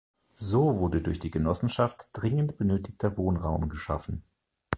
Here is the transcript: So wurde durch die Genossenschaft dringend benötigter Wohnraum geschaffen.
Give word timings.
So 0.37 0.79
wurde 0.79 0.99
durch 0.99 1.19
die 1.19 1.29
Genossenschaft 1.29 2.09
dringend 2.13 2.57
benötigter 2.57 3.15
Wohnraum 3.17 3.69
geschaffen. 3.69 4.23